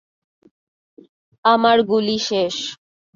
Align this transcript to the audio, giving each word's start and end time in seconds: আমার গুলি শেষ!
আমার 1.45 1.77
গুলি 1.89 2.17
শেষ! 2.27 2.55